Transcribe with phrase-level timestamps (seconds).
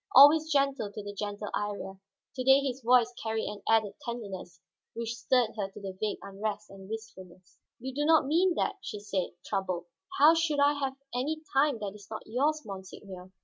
[0.15, 1.99] Always gentle to the gentle Iría,
[2.35, 4.59] to day his voice carried an added tenderness
[4.95, 7.59] which stirred her to vague unrest and wistfulness.
[7.79, 9.85] "You do not mean that," she said, troubled.
[10.17, 13.31] "How should I have any time that is not yours, monseigneur?